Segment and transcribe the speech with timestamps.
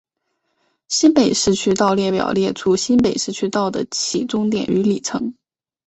[0.87, 5.35] 新北市区道列表列出新北市区道的起终点与里程。